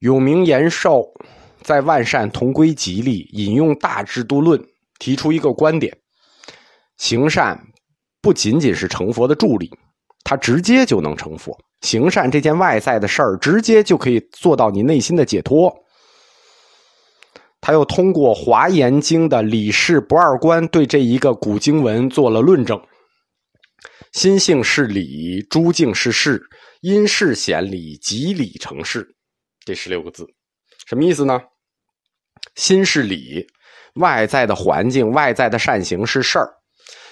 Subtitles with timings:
[0.00, 1.04] 永明延寿
[1.62, 4.60] 在《万善同归集》里引用《大制度论》，
[4.98, 5.96] 提出一个观点：
[6.98, 7.58] 行善
[8.20, 9.70] 不仅仅是成佛的助力，
[10.22, 11.56] 它直接就能成佛。
[11.80, 15.74] 行善这件外在的事儿，直接就可以做到你内心的解脱。
[17.60, 22.80] 他又通过《华严经》的理事不二观，对这一个古经文做了论证：
[24.12, 26.40] 心性是理，诸境是事，
[26.82, 29.15] 因事显理，即理成事。
[29.66, 30.24] 这十六个字，
[30.86, 31.40] 什么意思呢？
[32.54, 33.44] 心是理，
[33.96, 36.48] 外在的环境、外在的善行是事儿。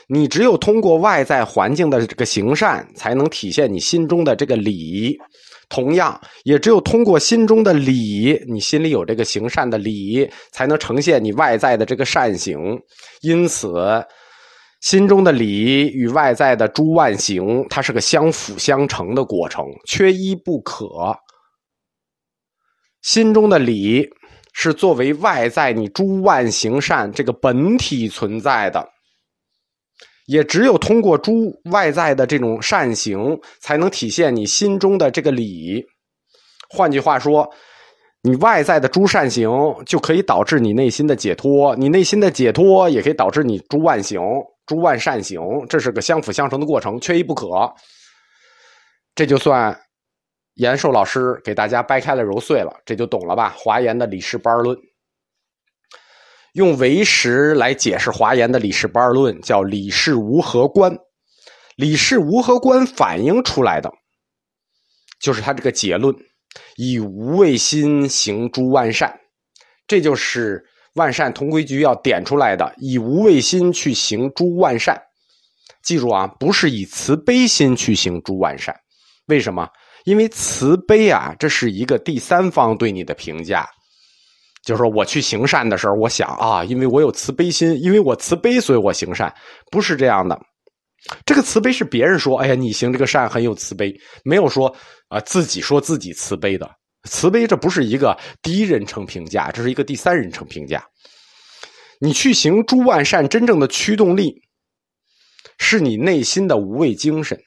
[0.07, 5.19] 你只有通过外在环境的这个行善，才能体现你心中的这个理。
[5.69, 12.57] 同样，也只有通过心中的理，你心里有这个行善的理，才能呈现你外在的这个善行。
[13.23, 13.75] 因此，
[14.81, 20.87] 心中的理与外在的诸万行，它是个相辅相成的过程，缺一不可。
[23.05, 24.09] 心中的理
[24.55, 28.89] 是作为外在你诸万行善这个本体存在的，
[30.25, 35.85] 也只有通过诸外在的这种善行，才能体现你心中的这个理。
[36.71, 37.47] 换句话说，
[38.23, 39.51] 你外在的诸善行
[39.85, 44.19] 就可以导致你内心的解脱，你内心的解脱也可以导致你诸万行、
[44.65, 47.47] 诸万善行，这是个相辅相成的过程，缺一不可。
[49.15, 49.79] 这就算。
[50.55, 53.55] 延寿老师给大家掰开了揉碎了，这就懂了吧？
[53.59, 54.77] 华严的理事不二论，
[56.53, 60.97] 用唯识来解释华严的理事不二论，叫理事无合观。
[61.77, 63.93] 理事无合观反映出来的，
[65.21, 66.15] 就是他这个结论：
[66.77, 69.19] 以无畏心行诸万善。
[69.89, 70.65] 这就是
[70.95, 75.03] 万善同归局要点出来的，以无畏心去行诸万善。
[75.83, 78.75] 记住啊，不是以慈悲心去行诸万善。
[79.27, 79.69] 为什么？
[80.05, 83.67] 因为慈悲啊，这是一个第三方对你的评价，
[84.63, 89.35] 就是说我去行善的时候，我想啊，因为我有慈悲心，因为我慈悲，所以我行善，
[89.71, 90.39] 不是这样的。
[91.27, 94.75] 这个慈悲是别人说，哎呀，你行这个善很有慈悲，没有说
[95.09, 96.71] 啊自己说自己慈悲的。
[97.09, 100.83] 慈悲这不是一个第一人称评价，这是一个第三人称评价。
[102.01, 104.35] 你去行诸万善，真正的驱动力
[105.59, 107.39] 是你内心的无畏精神。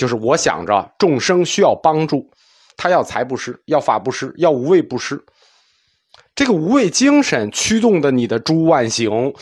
[0.00, 2.30] 就是我想着众生需要帮助，
[2.74, 5.22] 他要财布施，要法布施，要无畏布施。
[6.34, 9.34] 这个无畏精神驱动的你的诸万行，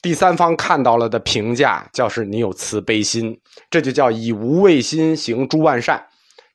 [0.00, 6.06] 第三方看到了的评价，叫是你有慈悲心，这就叫以无畏心行诸万善，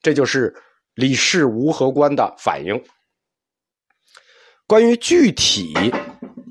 [0.01, 0.55] 这就是
[0.95, 2.81] 理事无合观的反应。
[4.65, 5.73] 关于具体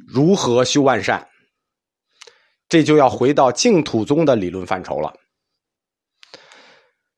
[0.07, 1.27] 如何修万善，
[2.69, 5.11] 这就要回到净土宗的理论范畴了。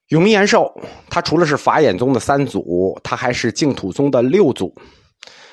[0.09, 0.71] 永明延寿，
[1.09, 4.75] 他除了是法眼宗的三祖，他还是净土宗的六祖。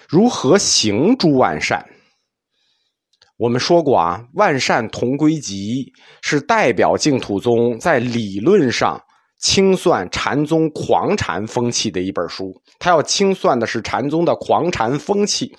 [0.09, 1.85] 如何行诸万善？
[3.38, 5.85] 我们说过啊，《万善同归集》
[6.22, 9.01] 是代表净土宗在理论上
[9.40, 12.53] 清算禅宗狂禅风气的一本书。
[12.78, 15.51] 他要清算的是禅宗的狂禅风气。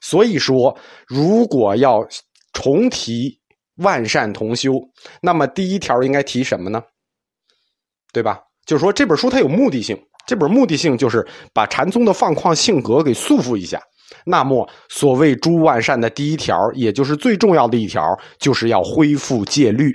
[0.00, 0.74] 所以说，
[1.06, 1.98] 如果要
[2.52, 3.38] 重提
[3.78, 4.72] 万善同修，
[5.20, 6.80] 那么第一条应该提什么呢？
[8.16, 8.40] 对吧？
[8.64, 9.94] 就是说这本书它有目的性，
[10.26, 11.22] 这本目的性就是
[11.52, 13.78] 把禅宗的放旷性格给束缚一下。
[14.24, 19.94] 那么，所谓诸万善的第一条，也就是最重要的一条，就是要恢复戒律，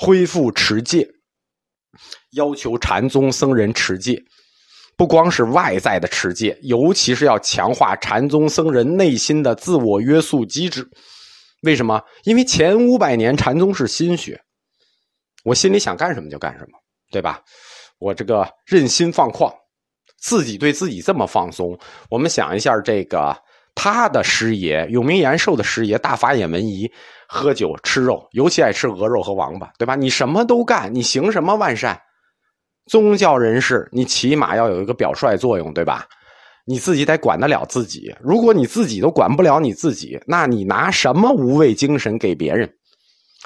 [0.00, 1.08] 恢复持戒，
[2.32, 4.20] 要求禅宗僧人持戒，
[4.96, 10.84] 不光是外在的持戒，尤其是要强化禅宗僧人内心的自我约束机制。
[11.62, 12.02] 为什么？
[12.24, 14.40] 因为前五百年禅宗是心学，
[15.44, 16.78] 我心里想干什么就干什么。
[17.10, 17.40] 对吧？
[17.98, 19.52] 我这个任心放旷，
[20.20, 21.76] 自己对自己这么放松。
[22.10, 23.36] 我们想一下，这个
[23.74, 26.90] 他的师爷永明延寿的师爷大法眼文仪，
[27.28, 29.96] 喝酒吃肉，尤其爱吃鹅肉和王八，对吧？
[29.96, 32.00] 你什么都干，你行什么万善？
[32.86, 36.06] 宗教人士，你起码要有一个表率作用，对吧？
[36.66, 38.14] 你自己得管得了自己。
[38.20, 42.72] 如果你自己都管不了你自己，那你拿什么无畏精神给别人？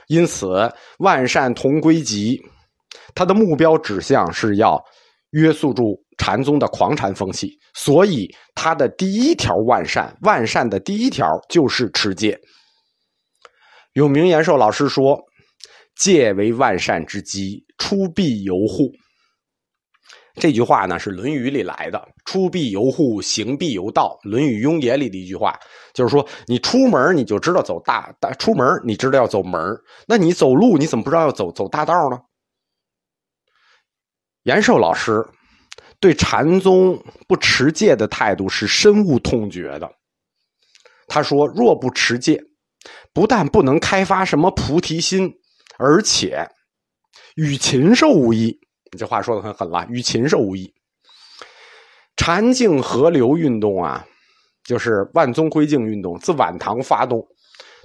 [0.08, 2.42] 因此，万善同归集。
[3.14, 4.82] 他的目标指向是要
[5.30, 12.38] 约束住禅宗的狂禅风气，所以他的第一条万善，万善的第一条就是持戒。
[13.94, 15.18] 永明延寿老师说
[15.96, 18.90] ：“戒为万善之基，出必由户。”
[20.36, 25.54] 这句话呢是《论语》里来的，“出必由户，行必由道。”《论语雍也》里的一句话，
[25.92, 29.60] 就是说你出门你就知道走大大，出门你知道要走门
[30.06, 32.18] 那你走路你怎么不知道要走走大道呢？
[34.44, 35.24] 延寿老师
[36.00, 39.90] 对禅宗不持戒的态度是深恶痛绝的。
[41.06, 42.42] 他说：“若不持戒，
[43.12, 45.32] 不但不能开发什么菩提心，
[45.78, 46.48] 而且
[47.36, 48.58] 与禽兽无异。”
[48.98, 50.72] 这话说的很狠了，与禽兽无异。
[52.16, 54.06] 禅净合流运动啊，
[54.64, 57.26] 就是万宗归净运动，自晚唐发动，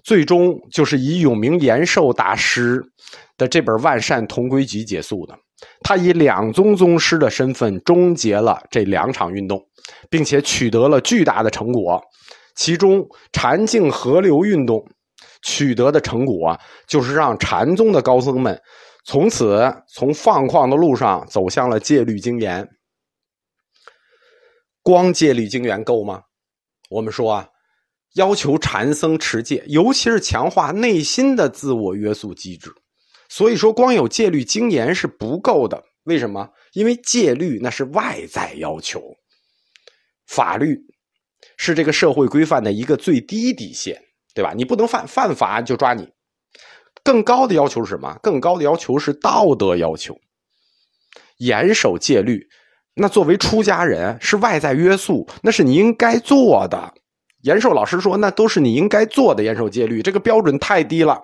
[0.03, 2.81] 最终就是以永明延寿大师
[3.37, 5.37] 的这本《万善同归集》结束的。
[5.81, 9.61] 他以两宗宗师的身份终结了这两场运动，
[10.09, 12.01] 并且取得了巨大的成果。
[12.55, 14.83] 其中禅净合流运动
[15.41, 18.59] 取得的成果，就是让禅宗的高僧们
[19.05, 22.67] 从此从放旷的路上走向了戒律精严。
[24.81, 26.21] 光戒律精严够吗？
[26.89, 27.47] 我们说啊，
[28.15, 32.71] 要求禅僧持戒，尤其是强化内心的自我约束机制。
[33.29, 35.83] 所以说，光有戒律精严是不够的。
[36.03, 36.49] 为什么？
[36.73, 39.01] 因为戒律那是外在要求，
[40.25, 40.77] 法律
[41.57, 44.01] 是这个社会规范的一个最低底线，
[44.33, 44.53] 对吧？
[44.55, 46.07] 你不能犯犯法就抓你。
[47.03, 48.17] 更高的要求是什么？
[48.21, 50.17] 更高的要求是道德要求，
[51.37, 52.47] 严守戒律。
[52.95, 56.93] 那作为出家人，是外在约束，那是你应该做的。
[57.43, 59.43] 延寿老师说，那都是你应该做的。
[59.43, 61.21] 严守戒律，这个标准太低了。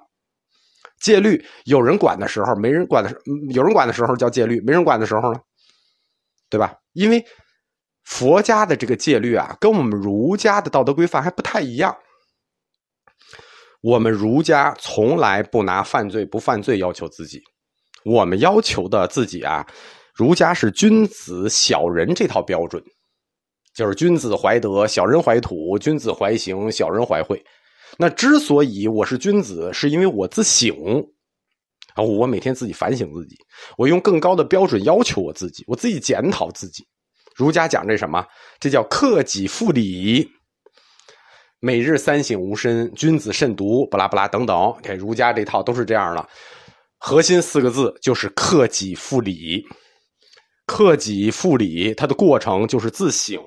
[1.03, 3.15] 戒律有人管的时候，没人管的时；
[3.53, 5.39] 有人管的时候叫戒律，没人管的时候呢，
[6.49, 6.73] 对吧？
[6.93, 7.23] 因为
[8.05, 11.93] 佛家的这个戒律啊，跟我们儒家的道德规范还不太一样。
[13.81, 17.43] 我们儒家从来不拿犯罪不犯罪要求自己，
[18.05, 19.67] 我们要求的自己啊，
[20.15, 22.81] 儒家是君子小人这套标准，
[23.75, 27.43] 就是君子怀德，小人怀土；君子怀刑，小人怀惠。
[27.97, 30.75] 那之所以我是君子，是因为我自省
[31.95, 33.37] 啊，我每天自己反省自己，
[33.77, 36.83] 我用更高的标准要求我自己，我自己检讨自己。
[37.35, 38.25] 儒家讲这什么？
[38.59, 40.27] 这叫克己复礼。
[41.59, 44.75] 每日三省吾身，君子慎独，不拉不拉等等。
[44.83, 46.29] 给儒家这套都是这样的，
[46.97, 49.63] 核心四个字就是克己复礼。
[50.65, 53.39] 克己复礼，它的过程就是自省。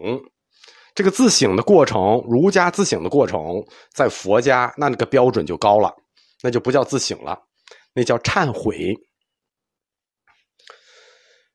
[0.96, 3.62] 这个自省的过程，儒家自省的过程，
[3.92, 5.94] 在佛家那那个标准就高了，
[6.42, 7.38] 那就不叫自省了，
[7.92, 8.94] 那叫忏悔。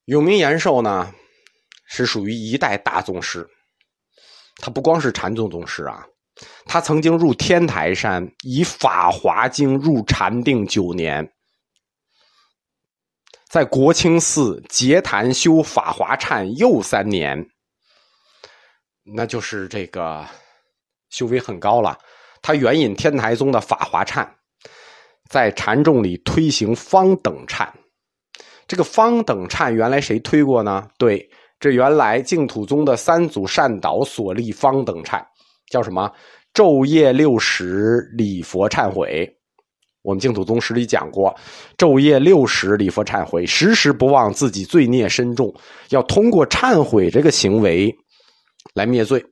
[0.05, 1.11] 永明延寿呢，
[1.87, 3.49] 是属于一代大宗师，
[4.57, 6.05] 他不光是禅宗宗师啊，
[6.65, 11.27] 他曾经入天台山以《法华经》入禅定九年，
[13.49, 17.43] 在国清寺结坛修法华忏又三年。
[19.13, 20.25] 那就是这个
[21.09, 21.97] 修为很高了。
[22.41, 24.27] 他援引天台宗的法华忏，
[25.29, 27.67] 在禅众里推行方等忏。
[28.67, 30.87] 这个方等忏原来谁推过呢？
[30.97, 31.29] 对，
[31.59, 35.21] 这原来净土宗的三祖善导所立方等忏，
[35.69, 36.11] 叫什么？
[36.53, 39.29] 昼夜六时礼佛忏悔。
[40.03, 41.35] 我们净土宗史里讲过，
[41.77, 45.53] 昼夜六时礼佛忏悔，时时不忘自己罪孽深重，
[45.89, 47.95] 要通过忏悔这个行为。
[48.73, 49.25] 来灭罪，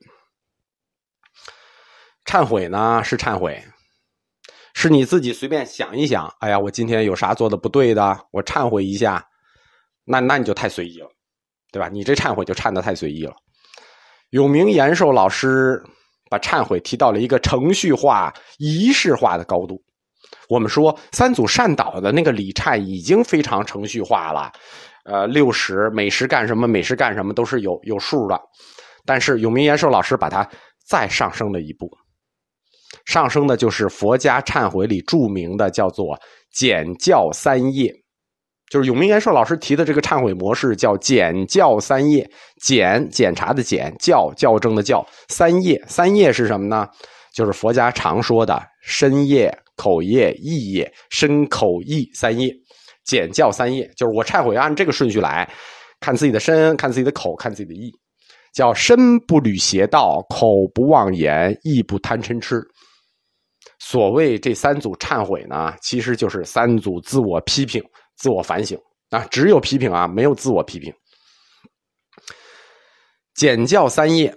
[2.26, 3.62] 忏悔呢是忏悔，
[4.74, 6.30] 是你自己随便想一想。
[6.40, 9.26] 哎呀，我今天有啥做的不对的，我忏悔一下，
[10.04, 11.08] 那那你就太随意了，
[11.72, 11.88] 对吧？
[11.88, 13.34] 你这忏悔就忏的太随意了。
[14.30, 15.82] 永明延寿老师
[16.28, 19.82] 把忏悔提到了一个程序化、仪式化的高度。
[20.48, 24.52] 我们说三祖善导的那个礼忏已经非常程序化了，
[25.04, 28.38] 呃，六十每时干什么，每时干什么都是有有数的。
[29.10, 30.48] 但是永明延寿老师把它
[30.86, 31.90] 再上升了一步，
[33.06, 36.16] 上升的就是佛家忏悔里著名的叫做
[36.52, 37.92] 检教三业，
[38.70, 42.24] 就是永明延寿老师提的这个忏悔模式叫检教三业，
[42.62, 46.88] 检检查的检，教教正的教，三业三业是什么呢？
[47.34, 52.48] 就是佛家常说的身业、口业、意业，身口意三业，
[53.04, 55.52] 检教三业就是我忏悔按这个顺序来
[55.98, 57.92] 看自己的身，看自己的口，看自己的意。
[58.52, 62.60] 叫身不履邪道，口不妄言，意不贪嗔痴。
[63.78, 67.82] 所谓这三组忏悔呢，其实就是三组自我批评、
[68.16, 68.78] 自我反省
[69.10, 69.24] 啊。
[69.30, 70.92] 只有批评啊，没有自我批评。
[73.34, 74.34] 检教三业，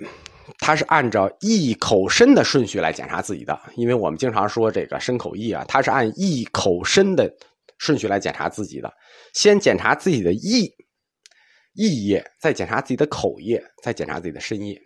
[0.59, 3.59] 它是按照意、口、身的顺序来检查自己的。
[3.75, 7.29] 因为我们经常说这个身口意啊，它是按意、口、身的
[7.79, 8.89] 顺序来检查自己的。
[9.33, 10.71] 先检查自己的意。
[11.73, 14.79] 意业，再检查自己的口业，再检查自己的身业。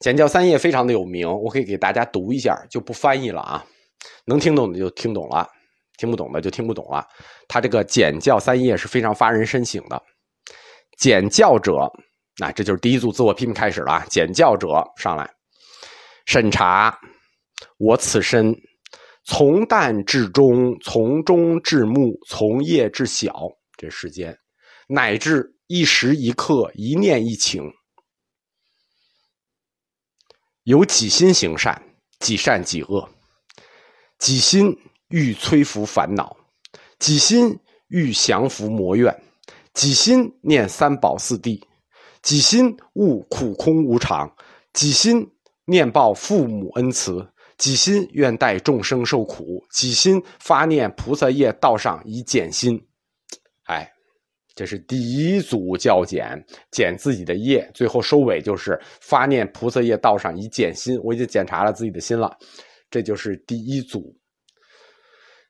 [0.00, 3.64] 简教三业非常的有名，我可以给大家读一下，就不翻译了啊。
[4.26, 5.48] 能听懂的就听懂了，
[5.96, 7.06] 听不懂的就听不懂了。
[7.48, 10.02] 他这个简教三业是非常发人深省的。
[10.98, 11.90] 简教者，
[12.38, 14.04] 那这就是第一组自我批评开始了。
[14.10, 15.30] 简教者上来
[16.26, 16.98] 审查
[17.78, 18.54] 我此身，
[19.24, 23.32] 从旦至中，从中至暮，从夜至晓，
[23.78, 24.36] 这时间，
[24.88, 27.72] 乃至一时一刻，一念一情，
[30.64, 31.82] 有几心行善，
[32.20, 33.08] 几善几恶，
[34.18, 34.76] 几心
[35.08, 36.36] 欲摧伏烦恼，
[36.98, 39.22] 几心欲降伏魔怨。
[39.72, 41.60] 几心念三宝四谛，
[42.22, 44.32] 几心悟苦空无常，
[44.72, 45.28] 几心
[45.64, 47.28] 念报父母恩慈，
[47.58, 52.86] 几心愿代众生受苦，几心发念菩萨业道上以减心。
[53.64, 53.90] 哎，
[54.54, 56.38] 这是第一组教检，
[56.70, 60.96] 检自己的业，最后收尾就是发念菩萨业道上以检心。
[61.02, 62.36] 我已经检查了自己的心了，
[62.88, 64.16] 这就是第一组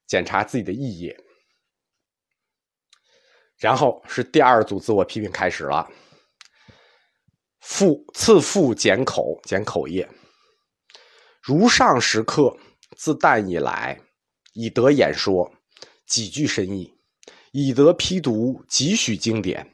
[0.06, 1.14] 检查自己的意业。
[3.58, 5.86] 然后是第二组自我批评开始了，
[7.60, 10.08] 复次复检口检口业，
[11.42, 12.56] 如上时刻
[12.96, 13.98] 自旦以来，
[14.54, 15.50] 以得演说
[16.06, 16.93] 几句深意，
[17.56, 19.64] 以得批读几许经典，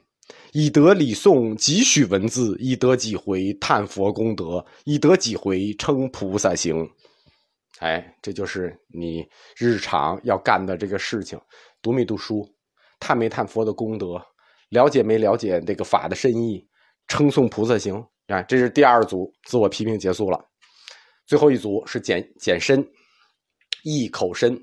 [0.52, 6.86] 以得礼诵几许文字，以得几回叹佛功德，以得几回称菩萨行。
[7.78, 11.40] 哎，这就是你日常要干的这个事情，
[11.80, 12.46] 读没读书？
[12.98, 14.22] 探没探佛的功德，
[14.68, 16.62] 了解没了解这个法的深意，
[17.08, 17.94] 称颂菩萨行
[18.26, 20.38] 啊，这是第二组自我批评结束了。
[21.24, 22.86] 最后一组是减减身，
[23.84, 24.54] 意口身，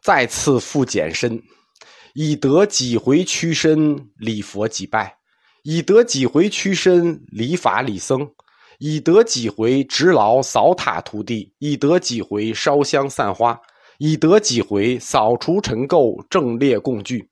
[0.00, 1.42] 再次复减身，
[2.14, 5.14] 以得几回屈身礼佛几拜，
[5.62, 8.28] 以得几回屈身礼法礼僧，
[8.78, 13.60] 以得几回执劳扫塔涂地，以得几回烧香散花。
[13.98, 17.24] 以得几回扫除尘垢，正列供具，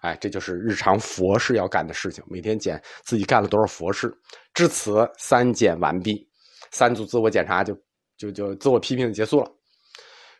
[0.00, 2.22] 哎，这就是日常佛事要干的事情。
[2.26, 4.12] 每天检自己干了多少佛事，
[4.54, 6.28] 至此三检完毕，
[6.72, 7.78] 三组自我检查就
[8.18, 9.48] 就就自我批评结束了。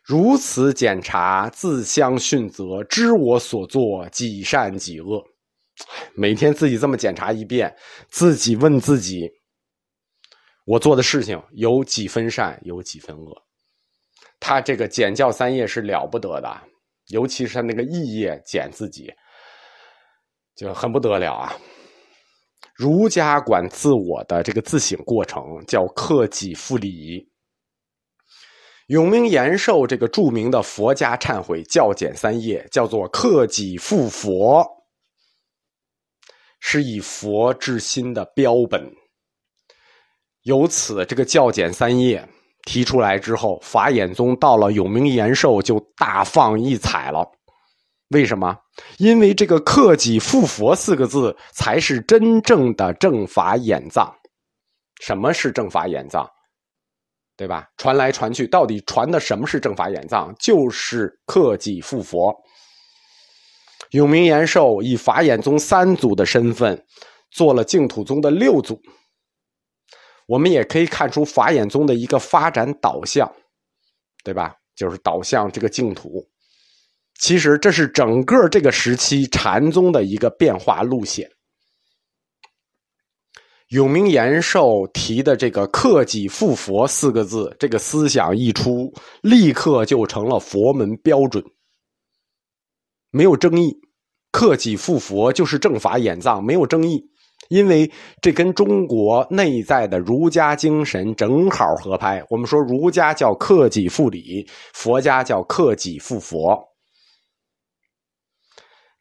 [0.05, 5.23] 如此检查，自相训责，知我所作几善几恶。
[6.13, 7.75] 每天自己这么检查一遍，
[8.09, 9.27] 自己问自己：
[10.65, 13.43] 我做的事情有几分善，有几分恶？
[14.39, 16.55] 他这个减教三业是了不得的，
[17.07, 19.11] 尤其是他那个意业减自己，
[20.55, 21.57] 就很不得了啊！
[22.75, 27.27] 儒家管自我的这个自省过程叫克己复礼。
[28.87, 34.65] 永明延寿这个著名的佛家忏悔教减三业叫做克己复佛，
[36.59, 38.91] 是以佛治心的标本。
[40.43, 42.27] 由此，这个教减三业。
[42.67, 47.23] 提出来之后，法眼宗到了永明延寿就大放异彩了。
[48.09, 48.57] 为什么？
[48.97, 54.11] 因为这个“克己复佛”四个字才是真正的正法眼藏。
[54.99, 56.27] 什么是正法眼藏？
[57.37, 57.67] 对吧？
[57.77, 60.33] 传来传去，到底传的什么是正法眼藏？
[60.39, 62.33] 就是克己复佛。
[63.91, 66.85] 永明延寿以法眼宗三祖的身份，
[67.31, 68.81] 做了净土宗的六祖。
[70.27, 73.31] 我们也可以看出法眼宗的一个发展导向，
[74.23, 74.55] 对吧？
[74.75, 76.27] 就是导向这个净土。
[77.19, 81.29] 其实这是整个这个时期禅宗的一个变化路线。
[83.69, 91.43] 永明延寿提的这个“克己复佛”四个字，这个思想一出，立刻就成了佛门标准，
[93.11, 93.75] 没有争议。
[94.31, 97.03] 克己复佛就是正法眼藏，没有争议。
[97.49, 97.89] 因为
[98.21, 102.23] 这跟中国内在的儒家精神正好合拍。
[102.29, 106.74] 我们说儒家叫克己复礼，佛家叫克己复佛。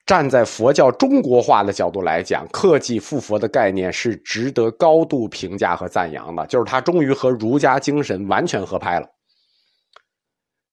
[0.06, 9.08] 站在佛教中国化的角度来讲，克己复佛的概念是值得高度评价和赞扬的，就是他终于和儒家精神完全合拍了。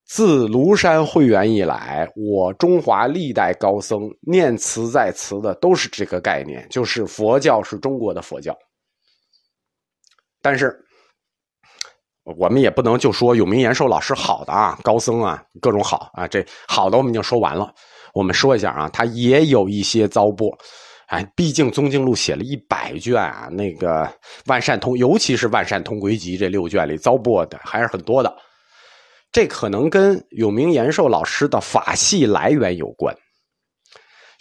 [0.06, 8.54] 自庐山会员以来，我中华历代高僧念词在词的都是这个概念，就是佛教是中国的佛教。
[10.42, 10.78] 但是，
[12.24, 17.74] 我们也不能就说永明延寿老师好的啊，高僧啊，各种好啊，这好的我们已经说完了。
[18.14, 20.54] 我们说一下啊，他也有一些糟粕，
[21.08, 24.12] 哎，毕竟宗经录写了一百卷啊，那个
[24.46, 28.36] 万善通，尤其是万善通归集这六卷里糟粕的还是很多的。
[29.32, 33.16] 这可能跟永明延寿老师的法系来源有关。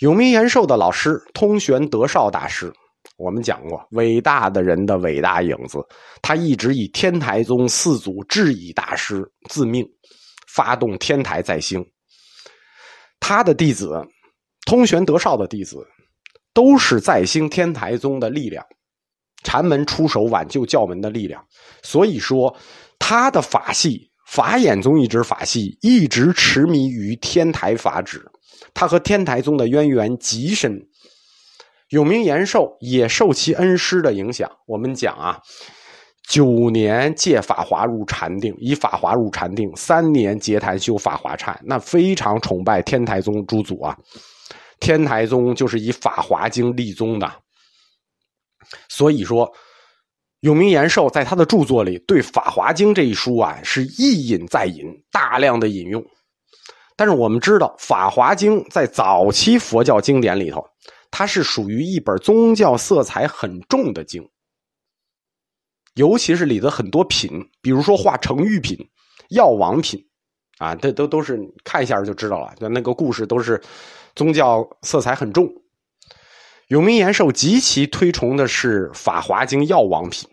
[0.00, 2.72] 永明延寿的老师通玄德绍大师，
[3.16, 5.78] 我们讲过，伟大的人的伟大影子。
[6.20, 9.86] 他一直以天台宗四祖智以大师自命，
[10.54, 11.84] 发动天台再兴。
[13.20, 14.04] 他的弟子，
[14.66, 15.86] 通玄德绍的弟子，
[16.52, 18.64] 都是在兴天台宗的力量，
[19.44, 21.44] 禅门出手挽救教门的力量。
[21.82, 22.56] 所以说，
[22.98, 28.24] 他的法系法眼宗一支法系一直痴迷于天台法旨，
[28.74, 30.88] 他和天台宗的渊源极深。
[31.90, 34.48] 永明延寿也受其恩师的影响。
[34.66, 35.40] 我们讲啊，
[36.30, 43.98] 九年借法华入禅定，以法华入禅定；三年结坛修法华禅，那非常崇拜天台宗诸祖啊。
[44.78, 47.28] 天台宗就是以法华经立宗的，
[48.88, 49.52] 所以说，
[50.42, 56.00] 永明延寿在他的著作里对法华经这一书啊是一引再引，大量的引用。
[56.96, 60.64] 但是我们知道，法华经在早期佛教经典里头。
[61.10, 64.22] 它是属于一本宗教色彩很重的经，
[66.00, 67.28] 尤其是里的很多品，
[67.60, 68.88] 比如说画成玉品、
[69.28, 70.02] 药王品，
[70.56, 72.54] 啊，这都都是看一下就知道了。
[72.58, 73.60] 那个故事都是
[74.14, 75.46] 宗教色彩很重。
[76.68, 80.26] 永明延寿极其推崇的是《法华经》药王品，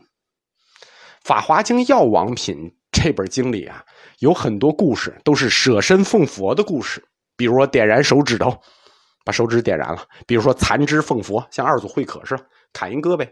[1.22, 3.84] 《法华经》药王品这本经里啊，
[4.20, 7.04] 有很多故事都是舍身奉佛的故事，
[7.36, 8.58] 比如说点燃手指头。
[9.26, 12.40] 把手指点燃了，比如说残肢奉佛，像二祖慧可是
[12.72, 13.30] 砍一胳膊，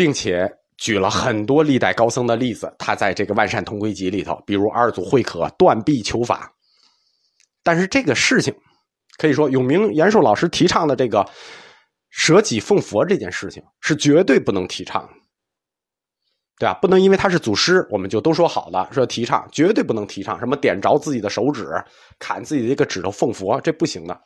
[0.00, 2.74] 并且举了很多历代高僧的例子。
[2.78, 6.50] 他在这个《万善同归集》里头，比如二祖慧可断臂求法。
[7.62, 8.54] 但是这个事情，
[9.18, 11.28] 可以说永明延寿老师提倡的这个
[12.08, 15.06] 舍己奉佛这件事情，是绝对不能提倡。
[16.58, 16.78] 对吧？
[16.80, 21.68] 不能因为他是祖师，我们就都说好了，说提倡，绝对不能提倡什么点着自己的手指、
[22.18, 24.18] 砍自己的一个指头奉佛，这不行的。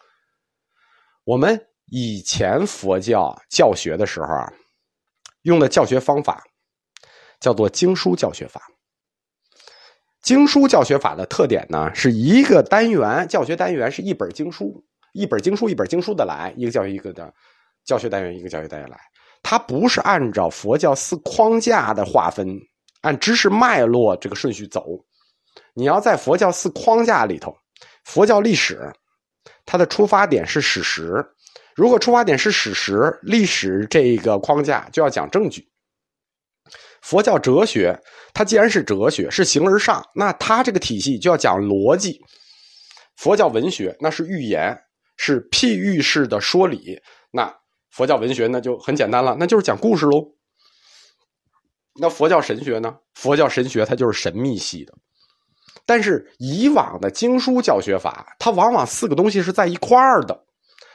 [1.25, 4.53] 我们以前佛教教学的时候啊，
[5.45, 6.43] 用的教学方法
[7.41, 8.61] 叫做经书教学法。
[10.21, 14.83] 经书教学法的特点呢，是一个单元教学单元是一本经书，
[15.13, 17.33] 一本经书一本经书的来，一个教学一个的
[17.85, 18.99] 教学单元一个教学单元来。
[19.43, 22.59] 它不是按照佛教四框架的划分，
[23.03, 24.83] 按知识脉络这个顺序走。
[25.75, 27.55] 你要在佛教四框架里头，
[28.05, 28.91] 佛教历史，
[29.67, 31.23] 它的出发点是史实。
[31.75, 35.69] 如果出发点是史实，历史这个框架就要讲证据。
[37.03, 37.99] 佛教哲学，
[38.33, 42.21] 它既然是哲学，是形而上，那它这个体系就要讲逻辑。
[43.17, 44.77] 佛教文学那是寓言，
[45.17, 47.55] 是譬喻式的说理，那。
[47.91, 50.35] 佛教文学那就很简单了，那就是讲故事喽。
[52.01, 52.97] 那佛教神学呢？
[53.15, 54.93] 佛教神学它就是神秘系的。
[55.87, 60.44] 但是以往的经书教学法，它往往四个东西是在一块儿的。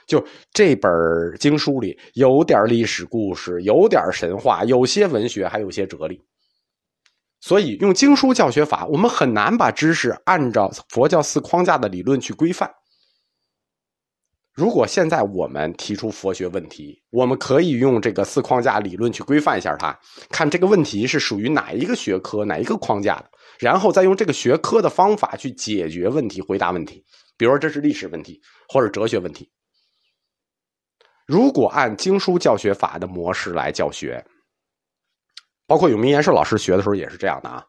[0.09, 0.91] 就这本
[1.39, 6.19] 经书里有点历史故事，有点神话，有些文学，还有些哲理。
[7.41, 12.69] 所以用经书教学法，我们很难把知识按照佛教四框架的理论去规范。
[14.55, 19.97] 如果现在我们提出佛学问题，我们可以用这个四框架理论去规范一下它，
[20.31, 27.05] 看这个问题是属于哪一个学科、哪一个框架的，然后再用这个学科的方法去解决问题、回答问题。
[27.37, 29.49] 比如这是历史问题或者哲学问题。
[31.29, 34.19] 如果按经书教学法的模式来教学，
[35.67, 37.63] 包括永明延寿老师学的时候也是这样的啊。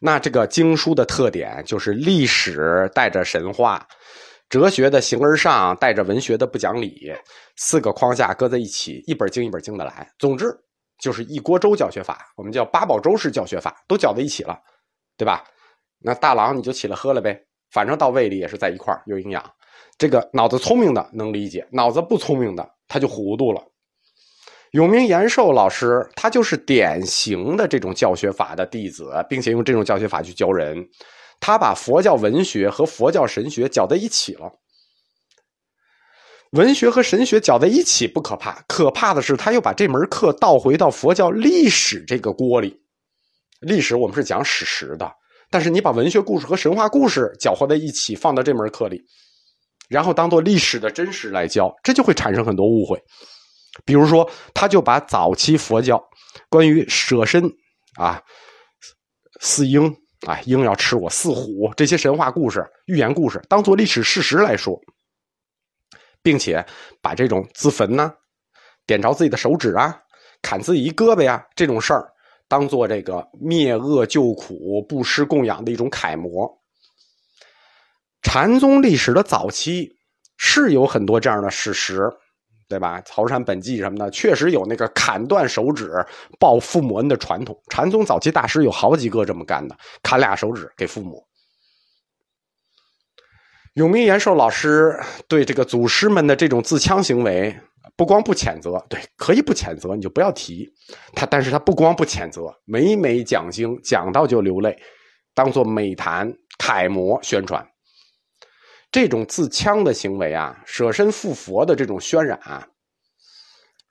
[0.00, 3.86] 那这个经书的特点就是历史带着神话。
[4.48, 7.14] 哲学的形而上，带着文学的不讲理，
[7.54, 10.10] 四个框架搁在一起，一本经一本经的来。
[10.18, 10.46] 总之
[10.98, 14.58] 就是一锅粥教学法，我们叫八宝粥式教学法，都搅在一起了，
[15.16, 15.44] 对吧？
[16.00, 19.48] 那大郎你就起来喝了呗，反正到胃里也是在一块有营养。
[19.96, 23.62] 这个脑子聪明的能理解，脑子不聪明的他就糊涂了。
[24.72, 30.76] 永明延寿老师他就是典型的这种教学法的弟子，并且用这种教学法去教人。
[31.40, 34.52] 他把佛教文学和佛教神学搅在一起了。
[36.50, 42.76] 文学和神学搅在一起不可怕，可怕的是他又把这门课倒回到佛教历史这个锅里。
[43.60, 45.10] 历史我们是讲史实的，
[45.50, 49.02] 但是你把文学故事和神话故事搅和在一起，放到这门课里，
[49.90, 52.98] 然后当做历史的真实来教，这就会产生很多误会。
[53.84, 56.02] 比如说，他就把早期佛教
[56.48, 57.44] 关于舍身
[57.96, 58.22] 啊、
[59.40, 59.94] 四鹰。
[60.26, 64.78] 啊，鹰要吃我，似虎这些神话故事、寓言故事当做历史事实来说，
[66.22, 66.62] 并且
[67.00, 68.12] 把这种自焚呐、
[68.86, 69.98] 点着自己的手指啊、
[70.42, 72.06] 砍自己一胳膊呀这种事儿，
[72.48, 76.46] 当做这个灭恶救苦、布施供养的一种楷模。
[78.22, 79.96] 禅宗历史的早期
[80.36, 82.10] 是有很多这样的事实。
[82.68, 83.02] 对吧？
[83.04, 85.90] 曹山本纪什么的，确实有那个砍断手指
[86.38, 87.60] 报父母恩的传统。
[87.68, 91.20] 禅宗早期大师有好几个这么干的，砍俩手指给父母。
[93.74, 97.52] 永明延寿老师对这个祖师们的这种自戕行为，
[97.96, 100.72] 不光不谴责，对，可以不谴责，你就不要提
[101.12, 101.26] 他。
[101.26, 104.80] 但是他不光不谴责，每每讲经讲到就流泪，
[105.34, 107.66] 当做美谈楷模宣传。
[108.90, 112.66] 这种自戕的行为啊，舍身赴佛的这种渲染啊，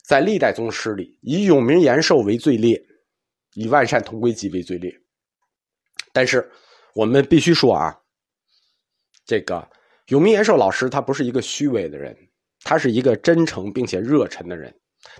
[0.05, 2.77] 在历代宗师里，以永明延寿为最烈，
[3.53, 4.91] 以万善同归集为最烈。
[6.11, 6.51] 但是
[6.95, 7.95] 我们必须说啊，
[9.25, 9.65] 这个
[10.07, 12.13] 永明延寿老师他不是一个虚伪的人，
[12.63, 14.73] 他是一个真诚并且热忱的人。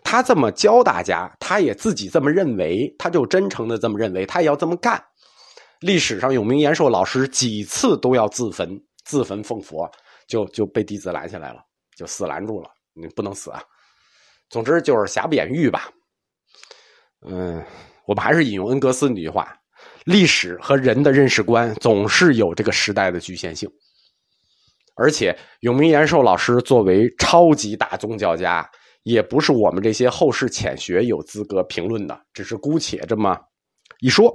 [0.04, 5.02] 他这么教大家，他也自己这么认为，他就真诚的这么认为，他也要这么干。
[5.80, 8.84] 历史上永明延寿老师几次都要自焚。
[9.10, 9.90] 自焚奉佛，
[10.28, 11.64] 就就被弟子拦下来了，
[11.98, 12.70] 就死拦住了。
[12.94, 13.60] 你不能死啊！
[14.52, 15.90] 总之就是瑕不掩瑜吧。
[17.26, 17.66] 嗯，
[18.06, 19.52] 我们还是引用恩格斯那句话：
[20.06, 23.68] 历史和人的认识观总是有这个时代的局限性。
[24.94, 28.70] 而且，永明延寿老师作为超级大宗教家，
[29.02, 33.36] 也不是我们这些后世浅学有资格评论的，只是姑且这么
[34.02, 34.32] 一说。